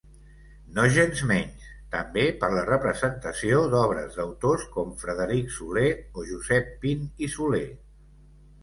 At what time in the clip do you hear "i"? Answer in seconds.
7.29-7.33